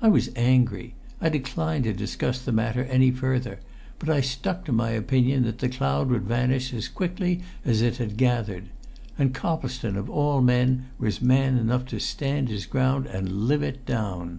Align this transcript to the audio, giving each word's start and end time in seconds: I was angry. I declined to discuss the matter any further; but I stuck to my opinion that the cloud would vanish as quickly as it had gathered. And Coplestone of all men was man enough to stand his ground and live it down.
I 0.00 0.06
was 0.06 0.30
angry. 0.36 0.94
I 1.20 1.28
declined 1.28 1.82
to 1.82 1.92
discuss 1.92 2.38
the 2.40 2.52
matter 2.52 2.84
any 2.84 3.10
further; 3.10 3.58
but 3.98 4.08
I 4.08 4.20
stuck 4.20 4.64
to 4.66 4.72
my 4.72 4.90
opinion 4.90 5.42
that 5.42 5.58
the 5.58 5.68
cloud 5.68 6.10
would 6.10 6.22
vanish 6.22 6.72
as 6.72 6.86
quickly 6.86 7.40
as 7.64 7.82
it 7.82 7.96
had 7.96 8.16
gathered. 8.16 8.68
And 9.18 9.34
Coplestone 9.34 9.96
of 9.96 10.08
all 10.08 10.42
men 10.42 10.90
was 10.96 11.20
man 11.20 11.58
enough 11.58 11.86
to 11.86 11.98
stand 11.98 12.50
his 12.50 12.66
ground 12.66 13.06
and 13.06 13.48
live 13.48 13.64
it 13.64 13.84
down. 13.84 14.38